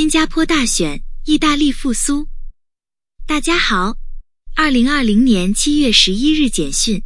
[0.00, 2.26] 新加坡大选，意大利复苏。
[3.26, 3.98] 大家好，
[4.56, 7.02] 二零二零年七月十一日简讯。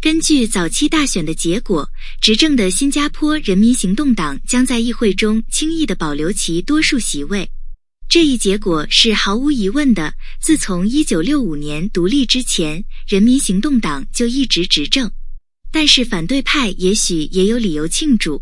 [0.00, 1.90] 根据早期大选的结果，
[2.20, 7.50] 执政的新加坡人民行动党将在议会中轻易的保留其多数席位。
[8.08, 10.14] 这一结果是毫无疑问的。
[10.40, 15.10] 自从一九六五年独立之前，人民行动党就一直执政。
[15.72, 18.40] 但是反对派也许也有理由庆祝。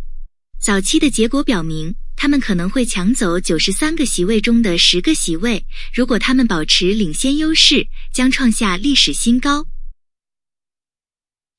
[0.61, 1.95] 早期的结果表明。
[2.21, 5.65] 他们可能会抢走九十三个席位中的十个席位，
[5.95, 9.65] 如果他们保持领先优势，将创下历史新高。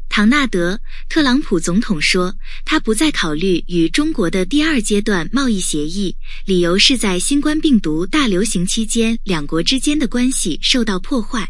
[0.10, 0.76] 唐纳德·
[1.08, 6.14] 特朗普总统说，他不再考虑与中国的第二阶段贸易协议，
[6.46, 11.50] 理由是在新冠病毒大流行期间，两国之间的关系受到破坏。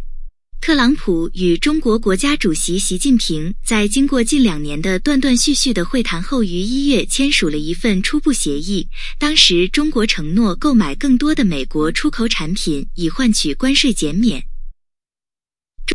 [0.62, 8.86] 特朗普与中国国家主席习近平在经过近两年的断断续续的会谈后，于一月签署了一份初步协议。
[9.18, 14.44] 当时，中国承诺购买更多的美国出口产品，以换取关税减免。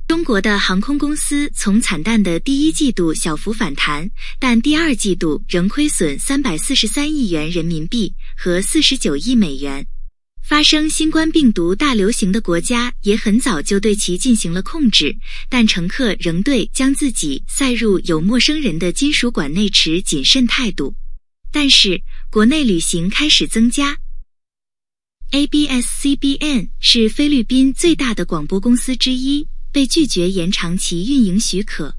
[0.08, 9.86] 中国的航空公司从惨淡的第一季度小幅反弹，但第二季度仍亏损三百四十三亿元人民币和四十九亿美元。
[10.46, 15.16] 发生新冠病毒大流行的国家也很早就对其进行了控制，
[15.48, 20.94] 但乘客仍对将自己塞入有陌生人的金属管内持谨慎态度。
[21.50, 23.96] 但是，国内旅行开始增加。
[25.30, 31.96] ABS-CBN 是菲律宾最大的广播公司之一，被拒绝延长其运营许可。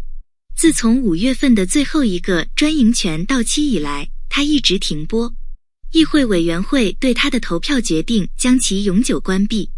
[0.56, 5.34] 自从五月份的最后一个专营权到期以来，它一直停播。
[5.96, 9.70] 议会委员会对他的投票决定将其永久关闭。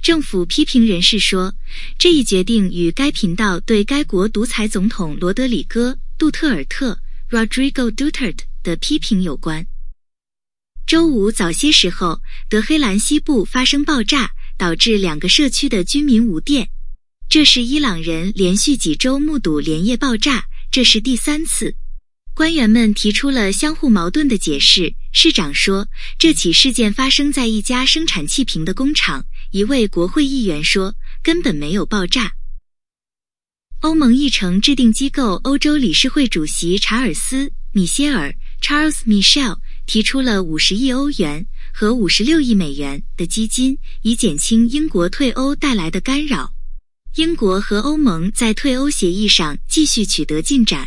[0.00, 1.52] 政府批评人士说，
[1.98, 6.96] 这一决定与该频道对该国独裁总统罗德里戈·杜特尔特
[7.28, 9.66] （Rodrigo Duterte） 的批评有关。
[10.86, 16.68] 周五早些时候，德黑兰西部发生爆炸，导致两个社区的居民无电。
[17.28, 21.74] 这是伊朗人连续几周目睹连夜爆炸，这是第三次。
[22.36, 24.94] 官员们提出了相互矛盾的解释。
[25.10, 25.88] 市长说，
[26.18, 29.24] 这起事件发生在一家生产气瓶的工厂。
[29.52, 32.32] 一位国会议员说，根本没有爆炸。
[33.80, 46.52] 欧盟议程制定机构欧洲理事会主席查尔斯·米歇尔 （Charles Michel） 提出了五十亿欧元和五十六亿美元的基金，以减轻英国退欧带来的干扰。
[47.14, 50.86] 英国和欧盟在退欧协议上继续取得进展。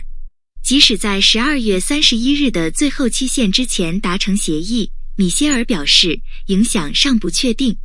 [0.69, 7.75] 即使在十二月三十一日的最后期限之前达成协议，米歇尔表示影响尚不确定。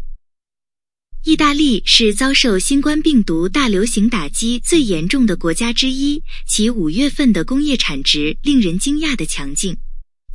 [1.25, 9.75] 意大利是遭受新冠病毒大流行打击最严重的国家之一，其五月份的工业产值令人惊讶的强劲。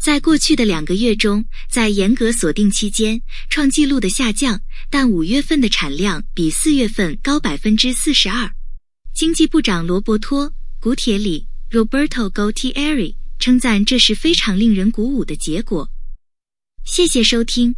[0.01, 3.21] 在过去的两个月中，在严格锁定期间
[3.51, 4.59] 创纪录的下降，
[4.89, 8.49] 但五月份的产量比四月份高百分之四十二。
[9.13, 10.47] 经济部长罗伯托·
[10.79, 11.45] 古铁里。
[11.72, 15.88] Roberto Gautieri 称赞这是非常令人鼓舞的结果。
[16.84, 17.75] 谢谢收听。